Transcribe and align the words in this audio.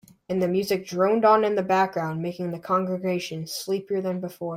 And 0.27 0.41
the 0.41 0.47
music 0.47 0.87
droned 0.87 1.25
on 1.25 1.43
in 1.45 1.53
the 1.53 1.61
background 1.61 2.23
making 2.23 2.49
the 2.49 2.57
congregation 2.57 3.45
sleepier 3.45 4.01
than 4.01 4.19
before. 4.19 4.49